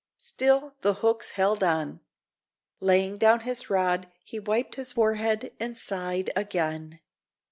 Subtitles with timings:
[0.17, 1.99] Still the hooks held on.
[2.79, 6.99] Laying down his rod, he wiped his forehead and sighed again.